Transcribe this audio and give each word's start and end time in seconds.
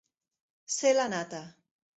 Ser 0.77 0.95
la 0.99 1.07
nata. 1.15 1.45